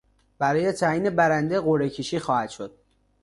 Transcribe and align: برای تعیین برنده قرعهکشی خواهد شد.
برای 0.39 0.71
تعیین 0.71 1.09
برنده 1.09 1.59
قرعهکشی 1.59 2.19
خواهد 2.19 2.49
شد. 2.49 2.77